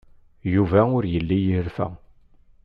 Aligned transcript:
Yuba 0.53 0.81
ur 0.97 1.03
yelli 1.13 1.39
yerfa. 1.47 1.87